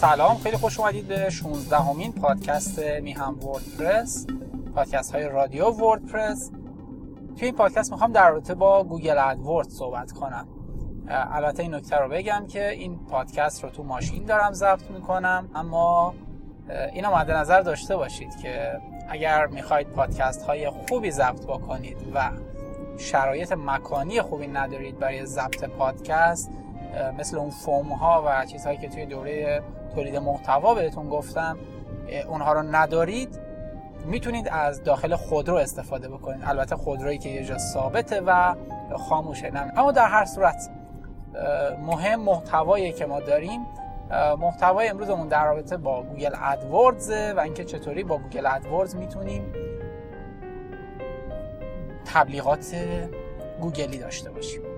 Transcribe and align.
سلام. 0.00 0.38
خیلی 0.38 0.56
خوش 0.56 0.80
اومدید 0.80 1.08
به 1.08 1.30
16 1.30 1.76
همین 1.76 2.12
پادکست 2.12 2.78
میهن 2.78 3.38
وردپرس 3.44 4.26
پادکست 4.74 5.14
های 5.14 5.28
رادیو 5.28 5.70
وردپرس. 5.70 6.50
توی 7.36 7.46
این 7.46 7.54
پادکست 7.54 7.92
می‌خوام 7.92 8.12
در 8.12 8.30
رابطه 8.30 8.54
با 8.54 8.84
گوگل 8.84 9.18
ادورد 9.18 9.68
صحبت 9.68 10.12
کنم. 10.12 10.48
البته 11.08 11.62
این 11.62 11.74
نکته 11.74 11.96
رو 11.96 12.08
بگم 12.08 12.46
که 12.48 12.70
این 12.70 12.98
پادکست 12.98 13.64
رو 13.64 13.70
تو 13.70 13.82
ماشین 13.82 14.24
دارم 14.24 14.52
ضبط 14.52 14.90
می‌کنم 14.90 15.50
اما 15.54 16.14
اینو 16.92 17.16
مد 17.16 17.30
نظر 17.30 17.60
داشته 17.60 17.96
باشید 17.96 18.36
که 18.36 18.80
اگر 19.08 19.46
می‌خواید 19.46 19.88
پادکست 19.88 20.42
های 20.42 20.70
خوبی 20.70 21.10
ضبط 21.10 21.46
بکنید 21.46 21.98
و 22.14 22.30
شرایط 22.98 23.52
مکانی 23.52 24.22
خوبی 24.22 24.46
ندارید 24.46 24.98
برای 24.98 25.26
ضبط 25.26 25.64
پادکست 25.64 26.50
مثل 27.18 27.38
اون 27.38 27.50
فوم 27.50 27.92
ها 27.92 28.24
و 28.26 28.46
چیزهایی 28.46 28.78
که 28.78 28.88
توی 28.88 29.06
دوره 29.06 29.62
تولید 29.94 30.16
محتوا 30.16 30.74
بهتون 30.74 31.08
گفتم 31.08 31.58
اونها 32.28 32.52
رو 32.52 32.62
ندارید 32.62 33.40
می‌تونید 34.04 34.48
از 34.52 34.82
داخل 34.82 35.16
خودرو 35.16 35.56
استفاده 35.56 36.08
بکنید. 36.08 36.42
البته 36.44 36.76
خودرویی 36.76 37.18
که 37.18 37.28
یه 37.28 37.44
جا 37.44 37.58
ثابته 37.58 38.20
و 38.20 38.54
خاموشه 38.98 39.50
نه. 39.50 39.72
اما 39.76 39.92
در 39.92 40.06
هر 40.06 40.24
صورت 40.24 40.70
مهم 41.86 42.20
محتوایی 42.20 42.92
که 42.92 43.06
ما 43.06 43.20
داریم 43.20 43.66
محتوای 44.38 44.88
امروزمون 44.88 45.28
در 45.28 45.44
رابطه 45.44 45.76
با 45.76 46.02
گوگل 46.02 46.34
ادوردز 46.42 47.10
و 47.10 47.40
اینکه 47.40 47.64
چطوری 47.64 48.04
با 48.04 48.18
گوگل 48.18 48.46
ادوردز 48.46 48.96
می‌تونیم 48.96 49.52
تبلیغات 52.14 52.74
گوگلی 53.60 53.98
داشته 53.98 54.30
باشیم. 54.30 54.69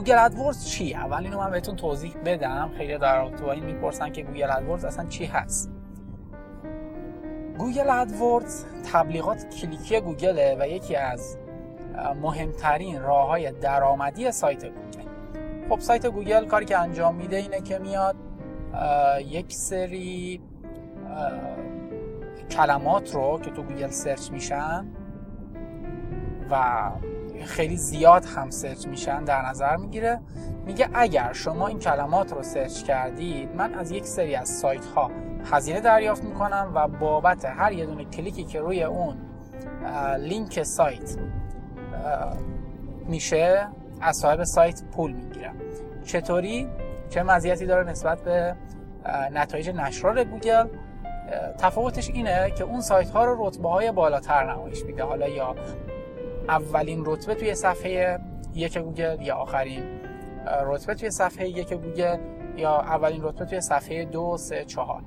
گوگل 0.00 0.18
ادورز 0.18 0.64
چی 0.64 0.94
اول 0.94 1.24
اینو 1.24 1.38
من 1.38 1.50
بهتون 1.50 1.76
توضیح 1.76 2.14
بدم. 2.24 2.70
خیلی 2.76 2.98
در 2.98 3.22
رابطه 3.22 3.48
این 3.48 3.64
می‌پرسن 3.64 4.12
که 4.12 4.22
گوگل 4.22 4.50
ادورز 4.50 4.84
اصلا 4.84 5.06
چی 5.06 5.24
هست. 5.24 5.70
گوگل 7.58 7.90
ادورز 7.90 8.64
تبلیغات 8.92 9.46
کلیکی 9.48 10.00
گوگله 10.00 10.56
و 10.60 10.68
یکی 10.68 10.96
از 10.96 11.38
مهمترین 12.22 13.02
راه 13.02 13.28
های 13.28 13.52
درآمدی 13.52 14.32
سایت 14.32 14.64
گوگل. 14.64 15.08
خب 15.68 15.80
سایت 15.80 16.06
گوگل 16.06 16.46
کاری 16.46 16.64
که 16.64 16.78
انجام 16.78 17.14
میده 17.14 17.36
اینه 17.36 17.60
که 17.60 17.78
میاد 17.78 18.16
یک 19.26 19.52
سری 19.52 20.40
کلمات 22.50 23.14
رو 23.14 23.40
که 23.42 23.50
تو 23.50 23.62
گوگل 23.62 23.90
سرچ 23.90 24.30
میشن 24.30 24.86
و 26.50 26.90
خیلی 27.44 27.76
زیاد 27.76 28.24
هم 28.24 28.50
سرچ 28.50 28.86
میشن 28.86 29.24
در 29.24 29.42
نظر 29.42 29.76
می‌گیره. 29.76 30.20
میگه 30.66 30.88
اگر 30.94 31.32
شما 31.32 31.66
این 31.66 31.78
کلمات 31.78 32.32
رو 32.32 32.42
سرچ 32.42 32.82
کردید 32.82 33.54
من 33.56 33.74
از 33.74 33.90
یک 33.90 34.06
سری 34.06 34.34
از 34.34 34.48
سایت 34.48 34.84
ها 34.84 35.10
هزینه 35.52 35.80
دریافت 35.80 36.24
می‌کنم 36.24 36.72
و 36.74 36.88
بابت 36.88 37.44
هر 37.44 37.72
یه 37.72 37.86
دونه 37.86 38.04
کلیکی 38.04 38.44
که 38.44 38.60
روی 38.60 38.82
اون 38.82 39.16
لینک 40.18 40.62
سایت 40.62 41.16
میشه 43.06 43.68
از 44.00 44.16
صاحب 44.16 44.44
سایت 44.44 44.82
پول 44.92 45.12
می‌گیرم. 45.12 45.54
چطوری؟ 46.04 46.68
چه 47.10 47.22
مزیتی 47.22 47.66
داره 47.66 47.90
نسبت 47.90 48.22
به 48.22 48.56
نتایج 49.32 49.70
نچرال 49.70 50.24
گوگل؟ 50.24 50.66
تفاوتش 51.58 52.10
اینه 52.10 52.50
که 52.50 52.64
اون 52.64 52.80
سایت 52.80 53.10
ها 53.10 53.24
رو 53.24 53.46
رتبه 53.48 53.68
های 53.68 53.92
بالاتر 53.92 54.52
نمایش 54.52 54.84
میده. 54.84 55.02
حالا 55.04 55.28
یا 55.28 55.54
اولین 56.50 57.02
رتبه 57.06 57.34
توی 57.34 57.54
صفحه 57.54 58.18
یک 58.54 58.78
گوگل 58.78 59.20
یا 59.20 59.36
آخرین 59.36 60.00
رتبه 60.66 60.94
توی 60.94 61.10
صفحه 61.10 61.48
یک 61.48 61.74
گوگل 61.74 62.18
یا 62.56 62.80
اولین 62.80 63.22
رتبه 63.22 63.44
توی 63.44 63.60
صفحه 63.60 64.04
دو 64.04 64.36
سه 64.36 64.64
چهار. 64.64 65.02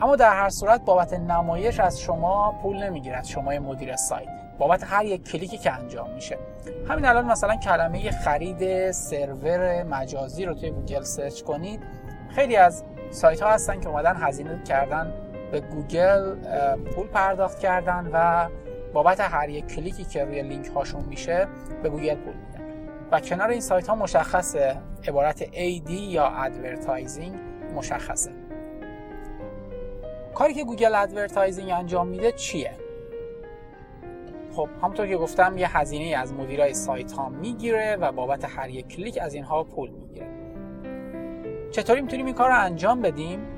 اما 0.00 0.16
در 0.16 0.30
هر 0.30 0.48
صورت 0.48 0.84
بابت 0.84 1.12
نمایش 1.12 1.80
از 1.80 2.00
شما 2.00 2.58
پول 2.62 2.82
نمی‌گیرد 2.82 3.24
شما 3.24 3.50
مدیر 3.50 3.96
سایت. 3.96 4.28
بابت 4.58 4.84
هر 4.84 5.04
یک 5.04 5.30
کلیکی 5.30 5.58
که 5.58 5.72
انجام 5.72 6.10
میشه. 6.10 6.38
همین 6.88 7.04
الان 7.04 7.24
مثلا 7.24 7.56
کلمه 7.56 8.10
خرید 8.10 8.90
سرور 8.90 9.82
مجازی 9.82 10.44
رو 10.44 10.54
توی 10.54 10.70
گوگل 10.70 11.02
سرچ 11.02 11.42
کنید. 11.42 11.80
خیلی 12.34 12.56
از 12.56 12.84
سایت 13.10 13.42
ها 13.42 13.50
هستن 13.50 13.80
که 13.80 13.88
اومدن 13.88 14.16
هزینه 14.16 14.62
کردن 14.62 15.12
به 15.52 15.60
گوگل 15.60 16.34
پول 16.94 17.06
پرداخت 17.06 17.58
کردن 17.58 18.10
و 18.12 18.48
بابت 18.94 19.20
هر 19.20 19.48
یک 19.48 19.66
کلیکی 19.66 20.04
که 20.04 20.24
روی 20.24 20.42
لینک 20.42 20.66
هاشون 20.66 21.04
میشه 21.04 21.48
به 21.82 21.88
گوگل 21.88 22.14
پول 22.14 22.34
میدن. 22.34 22.64
و 23.12 23.20
کنار 23.20 23.50
این 23.50 23.60
سایت 23.60 23.86
ها 23.88 23.94
مشخصه. 23.94 24.76
عبارت 25.08 25.44
AD 25.44 25.90
یا 25.90 26.26
advertising 26.26 27.34
مشخصه. 27.74 28.32
کاری 30.34 30.54
که 30.54 30.64
گوگل 30.64 30.94
advertising 30.94 31.70
انجام 31.70 32.08
میده 32.08 32.32
چیه؟ 32.32 32.72
خب 34.52 34.68
همونطور 34.82 35.06
که 35.06 35.16
گفتم 35.16 35.58
یه 35.58 35.78
هزینه 35.78 36.16
از 36.16 36.32
مدیرای 36.32 36.74
سایت 36.74 37.12
ها 37.12 37.28
می‌گیره 37.28 37.96
و 37.96 38.12
بابت 38.12 38.44
هر 38.44 38.70
یک 38.70 38.88
کلیک 38.88 39.18
از 39.22 39.34
اینها 39.34 39.64
پول 39.64 39.90
می‌گیره. 39.90 40.28
چطوری 41.70 42.00
می‌تونیم 42.00 42.26
این 42.26 42.34
کار 42.34 42.48
رو 42.48 42.60
انجام 42.60 43.02
بدیم؟ 43.02 43.53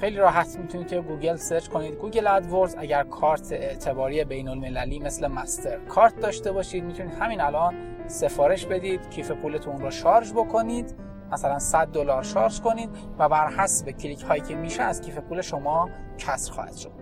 خیلی 0.00 0.16
راحت 0.16 0.58
می‌تونید 0.58 0.88
که 0.88 1.00
گوگل 1.00 1.36
search 1.36 1.68
کنید. 1.68 1.94
Google 1.94 2.26
AdWords 2.26 2.74
اگر 2.78 3.02
کارت 3.02 3.52
اعتباری 3.52 4.24
بین 4.24 4.48
المللی 4.48 4.98
مثل 4.98 5.26
مستر 5.26 5.78
کارت 5.78 6.20
داشته 6.20 6.52
باشید 6.52 6.84
می‌تونید 6.84 7.14
همین 7.14 7.40
الان 7.40 7.74
سفارش 8.06 8.66
بدید 8.66 9.10
کیف 9.10 9.30
پولتون 9.30 9.80
رو 9.80 9.90
شارژ 9.90 10.32
بکنید 10.32 10.94
مثلا 11.32 11.58
100 11.58 11.86
دلار 11.86 12.22
شارژ 12.22 12.60
کنید 12.60 12.90
و 13.18 13.28
بر 13.28 13.48
حسب 13.48 13.90
کلیک 13.90 14.22
هایی 14.22 14.42
که 14.42 14.54
میشه 14.54 14.82
از 14.82 15.00
کیف 15.00 15.18
پول 15.18 15.40
شما 15.40 15.90
کسر 16.18 16.52
خواهد 16.52 16.76
شد. 16.76 16.92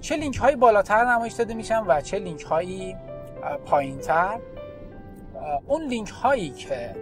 چه 0.00 0.16
لینک 0.16 0.36
هایی 0.36 0.56
بالاتر 0.56 1.04
نمایش 1.04 1.32
داده 1.32 1.54
میشن 1.54 1.84
و 1.86 2.00
چه 2.00 2.18
لینک 2.18 2.42
هایی 2.42 2.96
پایین 3.66 3.98
تر 3.98 4.40
اون 5.66 5.82
لینک 5.82 6.08
هایی 6.08 6.50
که 6.50 6.96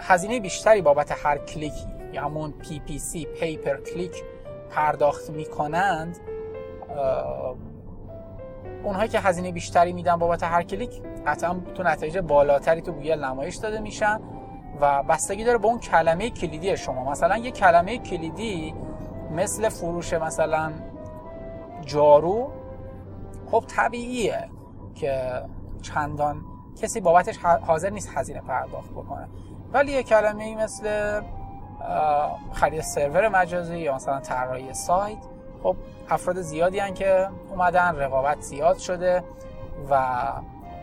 هزینه 0.00 0.40
بیشتری 0.40 0.82
بابت 0.82 1.26
هر 1.26 1.38
کلیکی 1.38 1.86
یا 2.12 2.24
همون 2.24 2.54
PPC 2.62 3.26
pay 3.40 3.58
per 3.58 3.76
click 3.76 4.24
پرداخت 4.70 5.30
می‌کنند 5.30 6.18
اونهایی 8.84 9.08
که 9.08 9.20
هزینه 9.20 9.52
بیشتری 9.52 9.92
میدن 9.92 10.16
بابت 10.16 10.42
هر 10.42 10.62
کلیک 10.62 11.02
قطعا 11.26 11.60
تو 11.74 11.82
نتایج 11.82 12.18
بالاتری 12.18 12.80
تو 12.80 12.92
گوگل 12.92 13.24
نمایش 13.24 13.56
داده 13.56 13.80
میشن 13.80 14.20
و 14.80 15.02
بستگی 15.02 15.44
داره 15.44 15.58
به 15.58 15.66
اون 15.66 15.78
کلمه 15.78 16.30
کلیدی 16.30 16.76
شما. 16.76 17.10
مثلا 17.10 17.36
یه 17.36 17.50
کلمه 17.50 17.98
کلیدی 17.98 18.74
مثل 19.30 19.68
فروش 19.68 20.12
مثلا 20.12 20.72
جارو 21.84 22.52
خب 23.50 23.64
طبیعیه 23.68 24.48
که 24.94 25.42
چندان 25.82 26.42
کسی 26.82 27.00
بابتش 27.00 27.38
حاضر 27.38 27.90
نیست 27.90 28.10
هزینه 28.14 28.40
پرداخت 28.40 28.90
بکنه. 28.90 29.28
ولی 29.72 29.92
یه 29.92 30.02
کلمه 30.02 30.44
ای 30.44 30.54
مثل 30.54 31.20
خرید 32.52 32.80
سرور 32.80 33.28
مجازی 33.28 33.78
یا 33.78 33.94
مثلا 33.94 34.20
طراحی 34.20 34.74
سایت 34.74 35.18
خب 35.62 35.76
افراد 36.10 36.40
زیادی 36.40 36.78
هن 36.78 36.94
که 36.94 37.28
اومدن 37.50 37.96
رقابت 37.96 38.40
زیاد 38.40 38.78
شده 38.78 39.24
و 39.90 40.16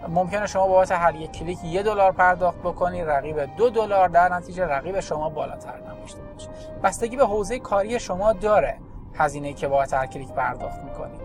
ممکنه 0.07 0.47
شما 0.47 0.67
بابت 0.67 0.91
هر 0.91 1.16
یک 1.16 1.31
کلیک 1.31 1.63
یه 1.63 1.84
دلار 1.84 2.11
پرداخت 2.11 2.57
بکنی 2.57 3.03
رقیب 3.03 3.55
دو 3.55 3.69
دلار 3.69 4.07
در 4.07 4.34
نتیجه 4.34 4.66
رقیب 4.66 5.00
شما 5.00 5.29
بالاتر 5.29 5.73
نمیشته 5.79 6.22
باشه 6.22 6.50
بستگی 6.84 7.16
به 7.16 7.25
حوزه 7.25 7.59
کاری 7.59 7.99
شما 7.99 8.34
داره 8.34 8.78
هزینه 9.16 9.53
که 9.53 9.67
بابت 9.67 9.93
هر 9.93 10.05
کلیک 10.05 10.31
پرداخت 10.31 10.79
می‌کنید 10.79 11.22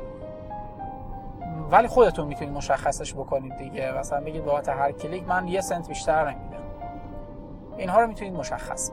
ولی 1.71 1.89
خودتون 1.89 2.27
می‌تونید 2.27 2.55
مشخصش 2.55 3.15
بکنید 3.15 3.57
دیگه. 3.57 3.93
مثلا 3.99 4.21
بگید 4.21 4.45
بابت 4.45 4.69
هر 4.69 4.93
کلیک 4.93 5.29
من 5.29 5.49
یه 5.49 5.61
سنت 5.61 5.89
بیشتر 5.89 6.31
نمیدم. 6.31 6.63
اینها 7.77 8.01
رو 8.01 8.07
می‌تونید 8.07 8.35
مشخص 8.35 8.91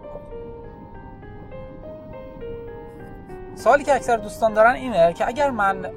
سوالی 3.58 3.84
که 3.84 3.96
اکثر 3.96 4.18
دوستان 4.18 4.54
دارن 4.54 4.74
اینه 4.74 5.14
که 5.14 5.28
اگر 5.28 5.50
من 5.50 5.92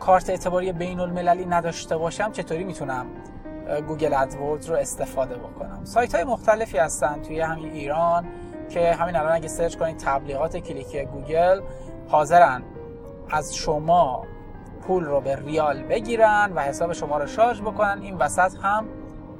کارت 0.00 0.30
اعتباری 0.30 0.72
بین 0.72 1.00
المللی 1.00 1.46
نداشته 1.46 1.96
باشم 1.96 2.32
چطوری 2.32 2.64
می‌تونم 2.64 3.06
Google 3.88 4.14
AdWord 4.14 4.68
رو 4.68 4.76
استفاده 4.76 5.34
بکنم؟ 5.34 5.80
سایت 5.84 6.14
های 6.14 6.24
مختلفی 6.24 6.78
هستن 6.78 7.22
توی 7.22 7.40
همین 7.40 7.72
ایران 7.72 8.26
که 8.68 8.94
همین 8.94 9.16
الان 9.16 9.32
اگه 9.32 9.48
search 9.48 9.76
کنید 9.76 9.96
تبلیغات 9.96 10.56
کلیکی 10.56 11.04
گوگل 11.04 11.60
حاضرن 12.08 12.62
از 13.30 13.54
شما 13.56 14.26
پول 14.86 15.04
رو 15.04 15.20
به 15.20 15.36
ریال 15.36 15.82
بگیرن 15.82 16.52
و 16.54 16.60
حساب 16.60 16.92
شما 16.92 17.18
رو 17.18 17.26
شارژ 17.26 17.60
بکنن. 17.60 17.98
این 18.02 18.16
وسط 18.16 18.52
هم 18.62 18.86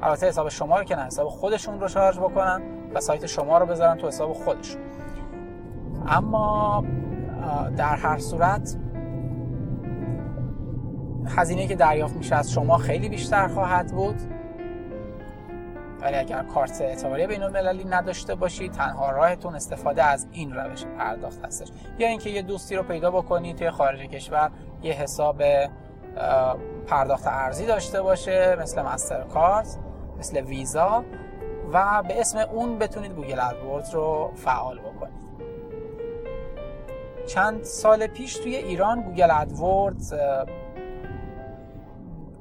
البته 0.02 0.28
حساب 0.28 0.48
شما 0.48 0.78
رو 0.78 0.84
که 0.84 0.96
نه 0.96 1.02
حساب 1.02 1.28
خودشون 1.28 1.81
رو 1.81 1.88
شارژ 1.88 2.19
بکنن 2.19 2.62
و 2.94 3.00
سایت 3.00 3.26
شما 3.26 3.58
رو 3.58 3.66
بذارن 3.66 3.96
تو 3.96 4.08
حساب 4.08 4.32
خودشون. 4.32 4.81
اما 6.10 6.84
در 7.76 7.96
هر 7.96 8.18
صورت 8.18 8.76
هزینه 11.36 11.66
که 11.66 11.76
دریافت 11.76 12.16
میشه 12.16 12.36
از 12.36 12.52
شما 12.52 12.78
خیلی 12.78 13.08
بیشتر 13.08 13.48
خواهد 13.48 13.92
بود. 13.92 14.16
ولی 16.00 16.16
اگر 16.16 16.42
کارت 16.42 16.80
اعتباری 16.80 17.26
بین 17.26 17.42
المللی 17.42 17.84
نداشته 17.84 18.34
باشید 18.34 18.72
تنها 18.72 19.10
راهتون 19.10 19.54
استفاده 19.54 20.04
از 20.04 20.26
این 20.32 20.52
روش 20.52 20.84
پرداخت 20.84 21.44
هستش. 21.44 21.68
یا 21.98 22.08
اینکه 22.08 22.30
یه 22.30 22.42
دوستی 22.42 22.76
رو 22.76 22.82
پیدا 22.82 23.10
بکنید 23.10 23.56
توی 23.56 23.70
خارج 23.70 24.00
کشور 24.00 24.50
یه 24.82 24.92
حساب 24.92 25.42
پرداخت 26.86 27.26
ارزی 27.26 27.66
داشته 27.66 28.02
باشه 28.02 28.56
مثل 28.60 28.82
مسترکارت 28.82 29.78
مثل 30.18 30.40
ویزا 30.40 31.04
و 31.72 32.02
به 32.08 32.20
اسم 32.20 32.38
اون 32.38 32.78
بتونید 32.78 33.12
Google 33.12 33.40
AdWord 33.40 33.94
رو 33.94 34.32
فعال 34.34 34.78
بکنید. 34.78 35.19
چند 37.35 37.65
سال 37.65 38.06
پیش 38.06 38.37
توی 38.37 38.56
ایران 38.56 39.03
Google 39.02 39.31
AdWord 39.31 39.96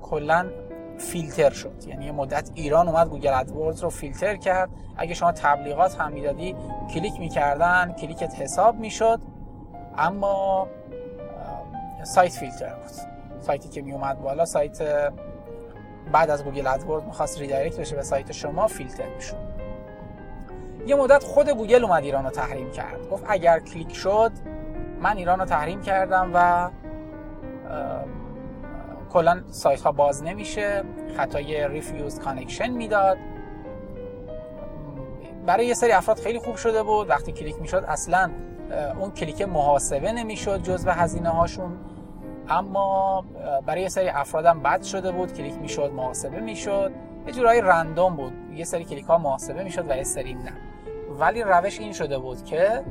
کلا 0.01 0.49
فیلتر 0.97 1.49
شد. 1.49 1.83
یعنی 1.87 2.05
یه 2.05 2.11
مدت 2.11 2.49
ایران 2.55 2.87
اومد 2.87 3.09
Google 3.09 3.33
AdWord 3.33 3.79
رو 3.79 3.89
فیلتر 3.89 4.35
کرد. 4.35 4.69
اگه 4.97 5.13
شما 5.13 5.31
تبلیغات 5.31 5.95
هم 5.95 6.11
می‌دادی 6.11 6.55
کلیک 6.93 7.19
می‌کردن 7.19 7.93
کلیکت 7.93 8.35
حساب 8.35 8.75
می‌شد. 8.75 9.19
اما 9.97 10.67
سایت 12.03 12.31
فیلتر 12.31 12.73
بود. 12.73 12.91
سایتی 13.39 13.69
که 13.69 13.81
میومد 13.81 14.21
بالا 14.21 14.45
سایت 14.45 14.81
بعد 16.11 16.29
از 16.29 16.43
Google 16.43 16.67
AdWord 16.67 17.05
می‌خواست 17.05 17.39
redirect 17.39 17.79
بشه 17.79 17.95
به 17.95 18.03
سایت 18.03 18.31
شما 18.31 18.67
فیلتر 18.67 19.15
می‌شد. 19.15 19.49
یه 20.87 20.95
مدت 20.95 21.23
خود 21.23 21.49
گوگل 21.49 21.83
اومد 21.83 22.03
ایران 22.03 22.23
رو 22.23 22.29
تحریم 22.29 22.71
کرد. 22.71 23.09
گفت 23.09 23.23
اگر 23.27 23.59
کلیک 23.59 23.93
شد 23.93 24.31
من 25.01 25.17
ایران 25.17 25.39
رو 25.39 25.45
تحریم 25.45 25.81
کردم 25.81 26.31
و 26.33 26.69
کلا 29.09 29.43
سایت 29.51 29.81
ها 29.81 29.91
باز 29.91 30.23
نمیشه 30.23 30.83
خطای 31.17 31.67
refuse 31.67 32.19
connection 32.19 32.69
می‌داد. 32.69 33.17
برای 35.45 35.65
یه 35.65 35.73
سری 35.73 35.91
افراد 35.91 36.19
خیلی 36.19 36.39
خوب 36.39 36.55
شده 36.55 36.83
بود. 36.83 37.09
وقتی 37.09 37.31
کلیک 37.31 37.61
می‌شد 37.61 37.85
اصلا 37.87 38.31
اون 38.99 39.11
کلیک 39.11 39.41
محاسبه 39.41 40.11
نمی‌شد 40.11 40.61
جزء 40.61 40.91
هزینه 40.91 41.29
هاشون 41.29 41.77
اما 42.49 43.25
برای 43.65 43.81
یه 43.81 43.89
سری 43.89 44.09
افرادم 44.09 44.59
بد 44.59 44.83
شده 44.83 45.11
بود. 45.11 45.33
کلیک 45.33 45.53
می‌شد 45.53 45.91
محاسبه 45.95 46.39
می‌شد. 46.39 46.91
یه 47.27 47.33
جورایی 47.33 47.61
random 47.61 48.15
بود. 48.15 48.33
یه 48.53 48.65
سری 48.65 48.85
کلیک 48.85 49.05
ها 49.05 49.17
محاسبه 49.17 49.63
می‌شد 49.63 49.91
و 49.91 49.95
یه 49.95 50.03
سری 50.03 50.33
نه. 50.33 50.53
ولی 51.19 51.43
روش 51.43 51.79
این 51.79 51.93
شده 51.93 52.17
بود 52.17 52.43
که 52.43 52.83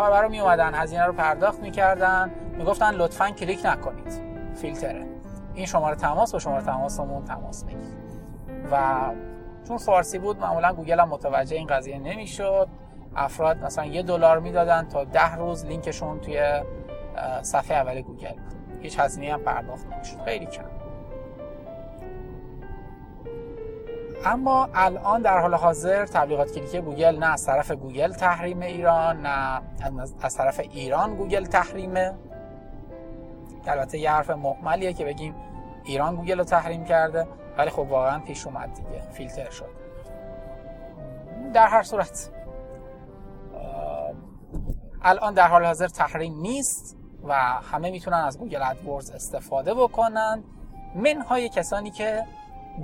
کاربرا 0.00 0.28
می 0.28 0.40
اومدن 0.40 0.74
هزینه 0.74 1.04
رو 1.04 1.12
پرداخت 1.12 1.60
می‌کردن. 1.60 2.30
می‌گفتن 2.58 2.94
لطفا 2.94 3.30
کلیک 3.30 3.60
نکنید. 3.64 4.22
فیلتره. 4.54 5.06
این 5.54 5.66
شماره 5.66 5.96
تماس 5.96 6.32
با 6.32 6.38
شماره 6.38 6.64
تماسمون 6.64 7.24
تماس 7.24 7.64
بگیرید. 7.64 8.00
و 8.72 9.00
چون 9.68 9.78
فارسی 9.78 10.18
بود 10.18 10.40
معمولا 10.40 10.72
گوگل 10.72 11.00
هم 11.00 11.08
متوجه 11.08 11.56
این 11.56 11.66
قضیه 11.66 11.98
نمی‌شد. 11.98 12.68
افراد 13.16 13.64
مثلا 13.64 13.84
یه 13.84 14.02
دلار 14.02 14.38
می‌دادن 14.38 14.88
تا 14.88 15.04
ده 15.04 15.34
روز 15.34 15.66
لینکشون 15.66 16.20
توی 16.20 16.62
صفحه 17.42 17.76
اول 17.76 18.00
گوگل 18.00 18.32
بود. 18.32 18.80
هیچ 18.82 18.98
هزینه 18.98 19.32
هم 19.32 19.40
پرداخت 19.40 19.86
نمی‌شد. 19.86 20.20
خیلی 20.24 20.46
کم. 20.46 20.69
اما 24.24 24.68
الان 24.74 25.22
در 25.22 25.38
حال 25.38 25.54
حاضر 25.54 26.06
تبلیغات 26.06 26.52
کلیکی 26.54 26.80
گوگل 26.80 27.18
نه 27.18 27.32
از 27.32 27.46
طرف 27.46 27.70
گوگل 27.70 28.12
تحریم 28.12 28.60
ایران 28.60 29.20
نه 29.26 29.62
از 30.22 30.36
طرف 30.36 30.60
ایران 30.60 31.16
گوگل 31.16 31.44
تحریمه 31.44 32.14
البته 33.66 33.98
یه 33.98 34.10
حرف 34.10 34.30
مهملیه 34.30 34.92
که 34.92 35.04
بگیم 35.04 35.34
ایران 35.84 36.16
گوگل 36.16 36.38
رو 36.38 36.44
تحریم 36.44 36.84
کرده 36.84 37.26
ولی 37.58 37.70
خب 37.70 37.78
واقعا 37.78 38.18
پیش 38.18 38.46
اومد 38.46 38.74
دیگه 38.74 39.00
فیلتر 39.12 39.50
شد. 39.50 39.70
در 41.54 41.66
هر 41.66 41.82
صورت 41.82 42.30
الان 45.02 45.34
در 45.34 45.48
حال 45.48 45.64
حاضر 45.64 45.88
تحریم 45.88 46.40
نیست 46.40 46.96
و 47.24 47.34
همه 47.72 47.90
می‌تونن 47.90 48.16
از 48.16 48.38
Google 48.38 48.62
AdWords 48.62 49.10
استفاده 49.10 49.74
بکنن. 49.74 50.44
منهای 50.94 51.48
کسانی 51.48 51.90
که 51.90 52.24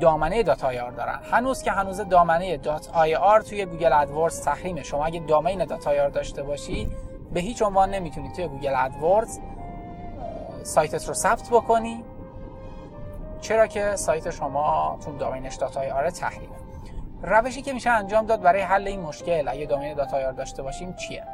دامنه 0.01 0.43
dot 0.43 0.65
ir 0.65 0.91
دارن. 0.91 1.19
هنوز 1.31 1.63
که 1.63 1.71
هنوز 1.71 2.01
دامنه 2.01 2.57
dot 2.57 2.91
ir 2.93 3.41
توی 3.41 3.65
Google 3.65 3.93
AdWords 3.93 4.41
تحریمه. 4.41 4.83
شما 4.83 5.05
اگه 5.05 5.21
domain 5.21 5.65
dot 5.65 5.87
ir 5.87 6.09
داشته 6.09 6.43
باشی 6.43 6.89
به 7.33 7.41
هیچ 7.41 7.63
عنوان 7.63 7.91
نمی‌تونی 7.91 8.33
توی 8.33 8.49
Google 8.49 8.75
AdWords 8.77 9.39
سایتت 10.63 11.09
رو 11.09 11.15
ثبت 11.15 11.49
بکنی. 11.51 12.05
چرا 13.41 13.67
که 13.67 13.97
سایت 13.97 14.31
شما 14.31 14.99
چون 15.05 15.17
domain 15.17 15.55
ش 15.55 15.77
dot 15.77 15.91
ir 15.91 16.11
تحریمه. 16.11 16.57
روشی 17.23 17.63
که 17.63 17.73
میشه 17.73 17.91
انجام 17.91 18.27
داد 18.27 18.41
برای 18.41 18.61
حل 18.61 18.87
این 18.87 19.01
مشکل 19.01 19.49
اگه 19.49 19.67
domain 19.67 19.95
dot 19.95 20.15
ir 20.15 20.33
داشته 20.33 20.63
باشیم 20.63 20.93
چیه؟ 20.93 21.25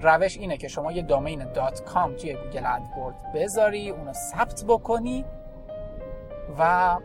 روش 0.00 0.36
اینه 0.36 0.56
که 0.56 0.68
شما 0.68 0.92
یه 0.92 1.02
domain 1.02 1.52
dot 1.52 1.84
com 1.84 2.14
توی 2.14 2.34
Google 2.34 2.66
AdWord 2.66 3.32
بذاری 3.34 3.90
اونو 3.90 4.12
ثبت 4.12 4.64
بکنی 4.68 5.24
و 6.58 6.96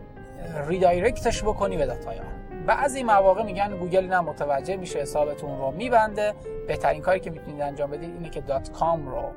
redirect 0.67 1.28
ش 1.28 1.43
بکنی 1.43 1.77
به 1.77 1.85
dot 1.85 2.06
ir 2.06 2.19
بعضی 2.67 3.03
مواقع 3.03 3.43
میگن 3.43 3.77
گوگل 3.77 3.99
اینم 3.99 4.25
متوجه 4.25 4.75
میشه 4.75 4.99
حسابتون 4.99 5.57
رو 5.57 5.71
میبنده. 5.71 6.33
بهترین 6.67 7.01
کاری 7.01 7.19
که 7.19 7.29
می‌تونید 7.29 7.61
انجام 7.61 7.91
بدید 7.91 8.13
اینه 8.13 8.29
که 8.29 8.41
dot 8.41 8.71
com 8.71 9.07
رو 9.07 9.31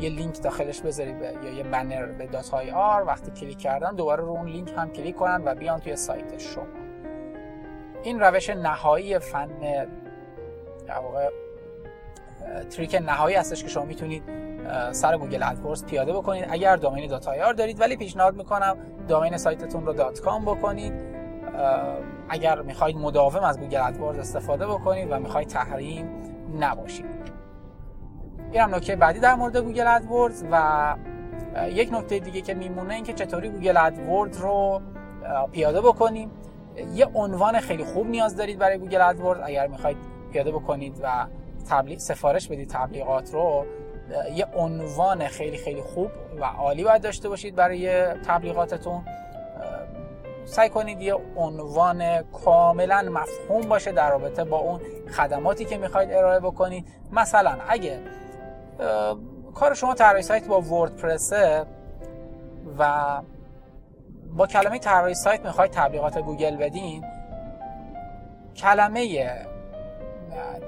یه 0.00 0.10
لینک 0.10 0.42
داخلش 0.42 0.80
بذارید 0.80 1.18
به 1.18 1.34
یا 1.44 1.52
یه 1.52 1.62
بنر 1.62 2.06
به 2.06 2.26
dot 2.26 2.54
ir 2.74 3.04
وقتی 3.04 3.30
کلیک 3.30 3.58
کردن 3.58 3.94
دوباره 3.94 4.22
رو 4.22 4.30
اون 4.30 4.48
لینک 4.48 4.72
هم 4.76 4.90
کلیک 4.92 5.16
کنن 5.16 5.42
و 5.44 5.54
بیان 5.54 5.80
توی 5.80 5.96
سایت 5.96 6.38
شما. 6.38 6.64
این 8.02 8.20
روش 8.20 8.50
نهایی 8.50 9.18
فن 9.18 9.48
در 10.86 10.98
واقع 10.98 11.30
trick 12.70 12.94
نهایی 12.94 13.36
هستش 13.36 13.62
که 13.62 13.68
شما 13.68 13.84
می‌تونید 13.84 14.22
سر 14.92 15.16
Google 15.18 15.42
AdWords 15.42 15.84
پیاده 15.84 16.12
بکنید. 16.12 16.46
اگر 16.50 16.76
domain 16.76 17.06
dot 17.06 17.28
ir 17.28 17.52
دارید 17.52 17.80
ولی 17.80 17.96
پیشنهاد 17.96 18.36
می‌کنم 18.36 18.76
domain 19.08 19.36
سایتتون 19.36 19.86
رو 19.86 19.92
dot 19.92 20.20
com 20.20 20.44
بکنید. 20.44 20.92
اگر 22.28 22.62
می‌خواید 22.62 22.96
مداوم 22.96 23.42
از 23.44 23.60
Google 23.60 23.80
AdWords 23.80 24.18
استفاده 24.18 24.66
بکنید 24.66 25.08
و 25.10 25.18
می‌خواید 25.18 25.48
تحریم 25.48 26.10
نباشید. 26.60 27.06
این 28.52 28.60
هم 28.60 28.74
نکته 28.74 28.96
بعدی 28.96 29.20
در 29.20 29.34
مورد 29.34 29.56
Google 29.56 29.86
AdWords 29.86 30.44
و 30.50 30.96
یک 31.68 31.92
نکته 31.92 32.18
دیگه 32.18 32.40
که 32.40 32.54
میمونه 32.54 32.94
این 32.94 33.04
که 33.04 33.12
چطوری 33.12 33.48
Google 33.48 33.76
AdWord 33.76 34.36
رو 34.36 34.80
پیاده 35.52 35.80
بکنیم. 35.80 36.30
یه 36.94 37.06
عنوان 37.14 37.60
خیلی 37.60 37.84
خوب 37.84 38.06
نیاز 38.06 38.36
دارید 38.36 38.58
برای 38.58 38.78
Google 38.78 39.00
AdWord 39.00 39.40
اگر 39.44 39.66
می‌خواید 39.66 39.96
پیاده 40.32 40.52
بکنید 40.52 41.00
و 41.02 41.26
تبلیغ 41.70 41.98
سفارش 41.98 42.48
بدید 42.48 42.68
تبلیغات 42.68 43.34
رو 43.34 43.64
یه 44.34 44.46
عنوان 44.54 45.28
خیلی 45.28 45.56
خیلی 45.56 45.82
خوب 45.82 46.10
و 46.40 46.44
عالی 46.44 46.84
باید 46.84 47.02
داشته 47.02 47.28
باشید 47.28 47.54
برای 47.54 48.04
تبلیغاتتون. 48.04 49.04
سعی 50.44 50.68
کنید 50.68 51.00
یه 51.00 51.14
عنوان 51.36 52.22
کاملا 52.22 53.02
مفهوم 53.02 53.68
باشه 53.68 53.92
در 53.92 54.10
رابطه 54.10 54.44
با 54.44 54.58
اون 54.58 54.80
خدماتی 55.10 55.64
که 55.64 55.78
می‌خواید 55.78 56.12
ارائه 56.12 56.40
بکنید. 56.40 56.86
مثلا 57.12 57.56
اگه 57.68 58.00
کار 59.54 59.74
شما 59.74 59.94
طراحی 59.94 60.22
سایت 60.22 60.46
با 60.46 60.60
وردپرسه 60.60 61.66
و 62.78 63.22
با 64.32 64.46
کلمه 64.46 64.78
طراحی 64.78 65.14
سایت 65.14 65.46
می‌خواید 65.46 65.70
تبلیغات 65.70 66.18
گوگل 66.18 66.56
بدین 66.56 67.04
کلمه 68.56 69.30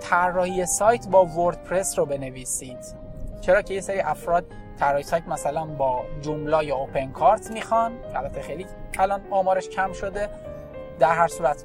طراحی 0.00 0.66
سایت 0.66 1.08
با 1.08 1.24
وردپرس 1.24 1.98
رو 1.98 2.06
بنویسید. 2.06 3.03
چرا 3.44 3.62
که 3.62 3.74
یه 3.74 3.80
سری 3.80 4.00
افراد 4.00 4.44
طراحی 4.78 5.02
سایت 5.02 5.28
مثلا 5.28 5.64
با 5.64 6.04
جوملا 6.20 6.64
یا 6.64 6.76
اوپن 6.76 7.12
کارت 7.12 7.50
می‌خوان. 7.50 7.92
البته 8.14 8.40
خیلی 8.40 8.66
الان 8.98 9.20
آمارش 9.30 9.68
کم 9.68 9.92
شده 9.92 10.28
در 10.98 11.12
هر 11.12 11.28
صورت. 11.28 11.64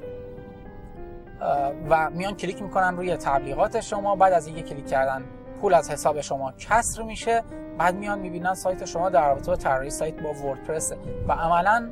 و 1.90 2.10
میان 2.10 2.36
کلیک 2.36 2.62
می‌کنن 2.62 2.96
روی 2.96 3.16
تبلیغات 3.16 3.80
شما. 3.80 4.16
بعد 4.16 4.32
از 4.32 4.46
اینکه 4.46 4.62
کلیک 4.62 4.88
کردن 4.88 5.24
پول 5.60 5.74
از 5.74 5.90
حساب 5.90 6.20
شما 6.20 6.52
کسر 6.52 7.02
میشه. 7.02 7.42
بعد 7.78 7.94
میان 7.94 8.18
می‌بینن 8.18 8.54
سایت 8.54 8.84
شما 8.84 9.10
در 9.10 9.28
رابطه 9.28 9.46
با 9.46 9.56
طراحی 9.56 9.90
سایت 9.90 10.20
با 10.22 10.32
وردپرس 10.32 10.92
و 11.28 11.32
عملا 11.32 11.90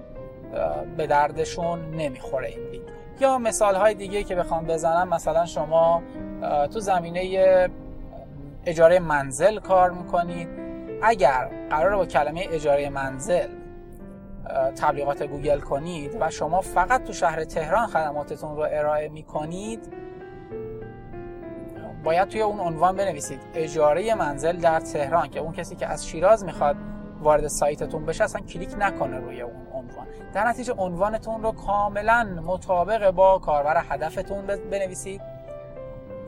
به 0.96 1.06
دردشون 1.06 1.90
نمی‌خوره 1.90 2.48
این 2.48 2.68
لینک. 2.70 2.88
یا 3.20 3.38
مثال 3.38 3.74
های 3.74 3.94
دیگه 3.94 4.24
که 4.24 4.34
بخوام 4.34 4.64
بزنم 4.64 5.08
مثلا 5.08 5.46
شما 5.46 6.02
تو 6.72 6.80
زمینه 6.80 7.68
اجاره 8.66 8.98
منزل 8.98 9.58
کار 9.58 9.90
می‌کنید 9.90 10.48
اگر 11.02 11.50
قرار 11.70 11.96
با 11.96 12.06
کلمه 12.06 12.46
اجاره 12.50 12.88
منزل 12.88 13.48
تبلیغات 14.76 15.22
گوگل 15.22 15.60
کنید 15.60 16.16
و 16.20 16.30
شما 16.30 16.60
فقط 16.60 17.04
تو 17.04 17.12
شهر 17.12 17.44
تهران 17.44 17.86
خدماتتون 17.86 18.56
رو 18.56 18.66
ارائه 18.70 19.08
می‌کنید 19.08 19.92
باید 22.04 22.28
توی 22.28 22.42
اون 22.42 22.60
عنوان 22.60 22.96
بنویسید 22.96 23.40
اجاره 23.54 24.14
منزل 24.14 24.56
در 24.56 24.80
تهران 24.80 25.28
که 25.28 25.40
اون 25.40 25.52
کسی 25.52 25.76
که 25.76 25.86
از 25.86 26.06
شیراز 26.06 26.44
می‌خواد 26.44 26.76
وارد 27.20 27.46
سایتتون 27.46 28.06
بشه 28.06 28.24
اصلا 28.24 28.40
کلیک 28.40 28.74
نکنه 28.78 29.18
روی 29.18 29.40
اون 29.40 29.66
عنوان. 29.72 30.06
در 30.34 30.48
نتیجه 30.48 30.72
عنوانتون 30.72 31.42
رو 31.42 31.52
کاملا 31.52 32.24
مطابق 32.46 33.10
با 33.10 33.38
کاربر 33.38 33.84
هدفتون 33.88 34.46
بنویسید. 34.46 35.20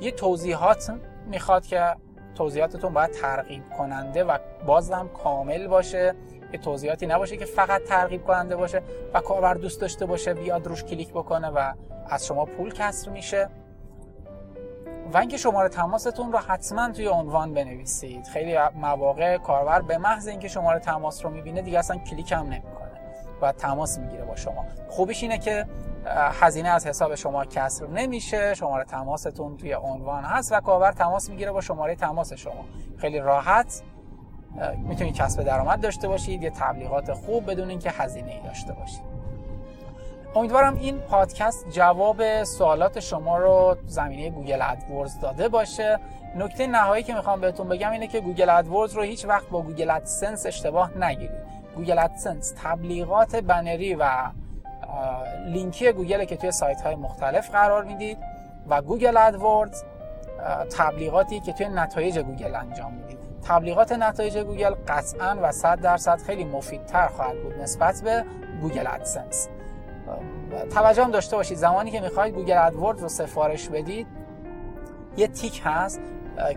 یه 0.01 0.11
توضیحات 0.11 0.93
می‌خواد 1.27 1.67
که 1.67 1.97
توضیحاتتون 2.41 2.95
باید 2.95 3.11
ترغیب 3.11 3.63
کننده 3.79 4.25
و 4.25 4.39
بازم 4.67 5.11
کامل 5.25 5.67
باشه. 5.67 6.15
یه 6.53 6.61
توضیحاتی 6.61 7.07
نباشه 7.07 7.37
که 7.37 7.45
فقط 7.45 7.83
ترغیب 7.83 8.25
کننده 8.25 8.57
باشه 8.57 8.83
و 9.15 9.21
کاربر 9.21 9.55
دوست 9.55 9.81
داشته 9.81 10.07
باشه 10.07 10.35
بیاد 10.35 10.67
روش 10.67 10.85
کلیک 10.85 11.11
بکنه 11.11 11.49
و 11.49 11.73
از 12.09 12.27
شما 12.27 12.45
پول 12.45 12.73
کسر 12.73 13.11
میشه. 13.11 13.49
و 15.13 15.19
اینکه 15.19 15.37
شماره 15.37 15.69
تماستون 15.69 16.33
رو 16.33 16.39
حتما 16.39 16.93
توی 16.93 17.09
عنوان 17.09 17.55
بنویسید. 17.55 18.27
خیلی 18.27 18.59
مواقع 18.75 19.39
کاربر 19.39 19.83
به 19.83 19.99
محض 19.99 20.29
اینکه 20.29 20.49
شماره 20.49 20.79
تماس 20.79 21.25
رو 21.25 21.31
می‌بینه 21.31 21.63
دیگه 21.63 21.79
اصلا 21.79 21.97
کلیک 21.97 22.33
هم 22.33 22.47
نمی‌کنه 22.47 23.01
و 23.43 23.53
تماس 23.53 23.99
می‌گیره 23.99 24.25
با 24.25 24.37
شما. 24.37 24.65
خوبیش 24.89 25.23
اینه 25.23 25.39
که 25.39 25.67
هزینه 26.07 26.69
از 26.69 26.87
حساب 26.87 27.15
شما 27.15 27.45
کسر 27.45 27.87
نمیشه 27.87 28.55
شماره 28.55 28.85
تماستون 28.85 29.57
توی 29.57 29.73
عنوان 29.73 30.25
هست 30.25 30.53
و 30.53 30.61
کاربر 30.61 30.93
تماس 30.93 31.31
می‌گیره 31.31 31.53
با 31.53 31.61
شماره 31.61 31.97
تماس 31.97 32.33
شما. 32.33 32.65
خیلی 32.99 33.19
راحت 33.19 33.83
می‌تونید 34.77 35.15
کسب 35.15 35.43
درآمد 35.43 35.81
داشته 35.81 36.09
باشید 36.09 36.43
یه 36.43 36.51
تبلیغات 36.51 37.13
خوب 37.13 37.51
بدون 37.51 37.71
اینکه 37.71 37.91
هزینه 37.91 38.31
ای 38.31 38.41
داشته 38.41 38.73
باشید. 38.73 39.11
امیدوارم 40.35 40.75
این 40.75 40.99
پادکست 40.99 41.71
جواب 41.71 42.45
سوالات 42.45 43.01
شما 43.01 43.39
رو 43.39 43.77
زمینه 43.87 44.31
گوگل 44.31 44.63
ادورز 44.63 45.21
داده 45.21 45.49
باشه. 45.49 45.99
نکته 46.37 46.67
نهایی 46.67 47.03
که 47.03 47.15
می‌خوام 47.15 47.41
بهتون 47.41 47.69
بگم 47.69 47.91
اینه 47.91 48.07
که 48.07 48.21
گوگل 48.21 48.51
ادورز 48.51 48.93
رو 48.93 49.03
هیچ 49.03 49.25
وقت 49.25 49.49
با 49.49 49.63
گوگل 49.63 49.91
ادسنس 49.91 50.47
اشتباه 50.47 50.99
نگیرید. 50.99 51.41
گوگل 51.77 51.99
ادسنس 51.99 52.55
تبلیغات 52.63 53.37
بنری 53.37 53.95
و 53.95 54.11
لینکی 55.47 55.93
گوگل 55.93 56.25
که 56.25 56.37
توی 56.37 56.51
سایت 56.51 56.81
های 56.81 56.95
مختلف 56.95 57.51
قرار 57.51 57.85
می‌دید 57.85 58.19
و 58.69 58.83
گوگل 58.83 59.17
ادورز 59.17 59.83
تبلیغاتی 60.79 61.41
که 61.41 61.53
توی 61.53 61.69
نتایج 61.69 62.19
گوگل 62.19 62.55
انجام 62.55 62.93
می‌دید. 62.93 63.19
تبلیغات 63.49 63.93
نتایج 63.93 64.39
گوگل 64.39 64.75
قطعا 64.89 65.37
و 65.43 65.53
100 65.53 65.81
درصد 65.81 66.19
خیلی 66.19 66.45
مفیدتر 66.45 67.09
خواهد 67.09 67.43
بود 67.43 67.59
نسبت 67.63 68.01
به 68.05 68.25
گوگل 68.61 68.87
ادسنس 68.87 69.49
توجه 70.75 71.05
هم 71.05 71.11
داشته 71.11 71.37
باشید 71.37 71.59
زمانی 71.59 71.91
که 71.91 72.01
می‌خواید 72.01 72.35
گوگل 72.35 72.59
ادورد 72.59 73.01
رو 73.01 73.09
سفارش 73.09 73.69
بدید 73.69 74.07
یه 75.17 75.29
تیک 75.29 75.63
هست. 75.65 76.01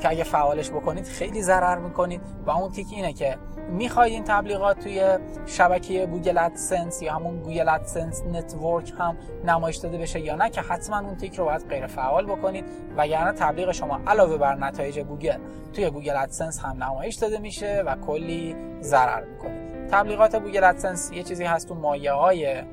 که 0.01 0.09
اگه 0.09 0.23
فعالش 0.23 0.69
بکنید 0.69 1.05
خیلی 1.05 1.41
ضرر 1.41 1.77
می‌کنید. 1.77 2.21
و 2.45 2.51
اون 2.51 2.71
تیک 2.71 2.87
اینه 2.91 3.13
که 3.13 3.37
می‌خواید 3.69 4.13
این 4.13 4.23
تبلیغات 4.23 4.79
توی 4.79 5.17
شبکه 5.45 6.05
گوگل 6.05 6.37
ادسنس 6.37 7.01
یا 7.01 7.13
همون 7.13 7.39
گوگل 7.39 7.69
ادسنس 7.69 8.23
network 8.23 8.93
هم 8.99 9.17
نمایش 9.45 9.77
داده 9.77 9.97
بشه 9.97 10.19
یا 10.19 10.35
نه 10.35 10.49
که 10.49 10.61
حتما 10.61 10.99
اون 10.99 11.15
تیک 11.15 11.35
رو 11.35 11.45
باید 11.45 11.69
غیر 11.69 11.87
فعال 11.87 12.25
بکنید. 12.25 12.65
وگرنه 12.97 13.31
تبلیغ 13.31 13.71
شما 13.71 13.99
علاوه 14.07 14.37
بر 14.37 14.55
نتایج 14.55 14.99
گوگل 14.99 15.37
توی 15.73 15.89
گوگل 15.89 16.15
ادسنس 16.15 16.59
هم 16.59 16.83
نمایش 16.83 17.15
داده 17.15 17.37
میشه 17.37 17.83
و 17.85 17.95
کلی 17.95 18.55
ضرر 18.81 19.23
می‌کنید 19.23 19.87
تبلیغات 19.91 20.35
گوگل 20.35 20.63
ادسنس 20.63 21.11
یه 21.11 21.23
چیزی 21.23 21.43
هست 21.43 21.67
تو 21.67 21.75
مایه 21.75 22.11
های 22.11 22.63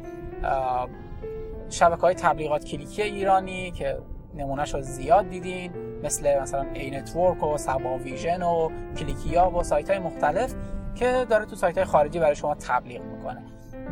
شبکه 1.70 2.00
های 2.00 2.14
تبلیغات 2.14 2.64
کلیکی 2.64 3.02
ایرانی 3.02 3.70
که 3.70 3.98
نمونهش 4.34 4.74
رو 4.74 4.82
زیاد 4.82 5.28
دیدین 5.28 5.72
مثل 6.02 6.40
مثلا 6.40 6.66
ای 6.74 6.90
نتورک 6.90 7.42
و 7.42 7.58
سبا 7.58 7.98
ویژن 7.98 8.42
و 8.42 8.70
کلیکیا 8.98 9.50
و 9.50 9.62
سایت 9.62 9.90
های 9.90 9.98
مختلف 9.98 10.54
که 10.94 11.26
داره 11.30 11.44
تو 11.44 11.56
سایت 11.56 11.78
های 11.78 11.84
خارجی 11.84 12.18
برای 12.18 12.36
شما 12.36 12.54
تبلیغ 12.54 13.02
می‌کنه. 13.02 13.42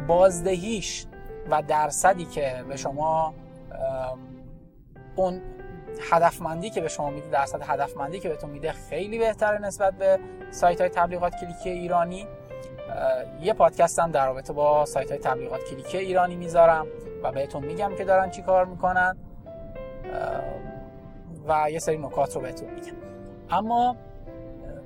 بازدهیش 0.06 1.06
و 1.50 1.62
درصدی 1.62 2.24
که 2.24 2.64
به 2.68 2.76
شما 2.76 3.34
اون 5.16 5.42
هدفمندی 6.10 6.70
که 6.70 6.80
به 6.80 6.88
شما 6.88 7.10
میده 7.10 7.28
درصد 7.30 7.62
هدفمندی 7.62 8.20
که 8.20 8.28
بهتون 8.28 8.50
میده 8.50 8.72
خیلی 8.72 9.18
بهتره 9.18 9.58
نسبت 9.58 9.94
به 9.94 10.18
سایت 10.50 10.80
های 10.80 10.90
تبلیغات 10.90 11.34
کلیکی 11.40 11.70
ایرانی. 11.70 12.26
یه 13.40 13.52
پادکست 13.52 13.98
هم 13.98 14.10
در 14.10 14.26
رابطه 14.26 14.52
با 14.52 14.84
سایت 14.84 15.10
های 15.10 15.18
تبلیغات 15.20 15.60
کلیکی 15.70 15.98
ایرانی 15.98 16.36
می‌ذارم 16.36 16.86
و 17.22 17.32
بهتون 17.32 17.64
میگم 17.64 17.92
که 17.98 18.04
دارن 18.04 18.30
چی 18.30 18.42
کار 18.42 18.64
می‌کنن. 18.64 19.16
و 21.48 21.70
یه 21.70 21.78
سری 21.78 21.98
نکات 21.98 22.34
رو 22.34 22.40
بهتون 22.40 22.68
میگم. 22.70 22.96
اما 23.50 23.96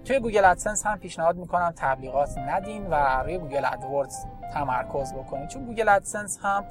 توی 0.05 0.21
گوگل 0.21 0.45
ادسنس 0.45 0.87
هم 0.87 0.99
پیشنهاد 0.99 1.37
می‌کنم 1.37 1.75
تبلیغات 1.77 2.39
ندین 2.39 2.87
و 2.91 3.23
روی 3.23 3.39
گوگل 3.39 3.65
ادوردز 3.65 4.17
تمرکز 4.55 5.15
بکنید 5.15 5.49
چون 5.49 5.65
گوگل 5.65 5.89
ادسنس 5.89 6.39
هم 6.43 6.65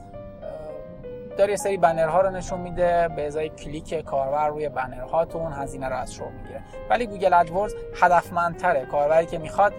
داره 1.37 1.51
یه 1.51 1.57
سری 1.57 1.77
بنرها 1.77 2.21
رو 2.21 2.29
نشون 2.29 2.59
میده 2.59 3.07
به 3.15 3.27
ازای 3.27 3.49
کلیک 3.49 4.05
کاربر 4.05 4.47
روی 4.47 4.69
بنرهاتون 4.69 5.53
هزینه 5.53 5.89
رو 5.89 5.95
از 5.95 6.13
شما 6.13 6.29
می‌گیره. 6.29 6.61
ولی 6.89 7.07
گوگل 7.07 7.33
ادوردز 7.33 7.73
هدفمندتره. 8.01 8.85
کاربری 8.85 9.25
که 9.25 9.37
می‌خواد 9.37 9.73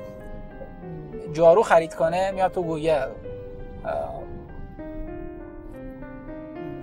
جارو 1.33 1.63
خرید 1.63 1.95
کنه 1.95 2.31
میاد 2.31 2.53
تو 2.53 2.63
گوگل. 2.63 3.09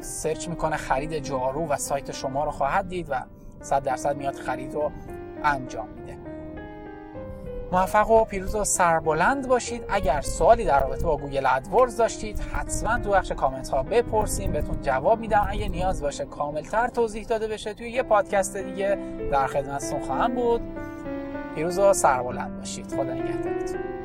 سرچ 0.01 0.47
می‌کنه 0.47 0.77
خرید 0.77 1.19
جارو 1.19 1.67
و 1.67 1.77
سایت 1.77 2.11
شما 2.11 2.43
رو 2.43 2.51
خواهد 2.51 2.87
دید 2.87 3.07
و 3.09 3.23
100 3.61 3.83
درصد 3.83 4.17
میاد 4.17 4.35
خرید 4.35 4.73
رو 4.73 4.91
انجام 5.43 5.87
میده. 5.89 6.17
موفق 7.71 8.11
و 8.11 8.25
پیروز 8.25 8.55
و 8.55 8.63
سربلند 8.63 9.47
باشید. 9.47 9.83
اگر 9.89 10.21
سوالی 10.21 10.65
در 10.65 10.79
رابطه 10.79 11.03
با 11.03 11.17
گوگل 11.17 11.45
ادورز 11.45 11.97
داشتید 11.97 12.39
حتما 12.39 12.99
تو 12.99 13.09
بخش 13.09 13.31
کامنت 13.31 13.69
ها 13.69 13.83
بپرسین. 13.83 14.51
بهتون 14.51 14.81
جواب 14.81 15.19
میدم. 15.19 15.47
اگه 15.49 15.69
نیاز 15.69 16.01
باشه 16.01 16.25
کاملتر 16.25 16.87
توضیح 16.87 17.25
داده 17.25 17.47
بشه 17.47 17.73
توی 17.73 17.91
یه 17.91 18.03
پادکست 18.03 18.57
دیگه 18.57 18.97
در 19.31 19.47
خدمتتون 19.47 19.99
خواهم 19.99 20.35
بود. 20.35 20.61
پیروز 21.55 21.79
و 21.79 21.93
سربلند 21.93 22.57
باشید. 22.57 22.91
خدا 22.91 23.03
نگهدارتون. 23.03 23.98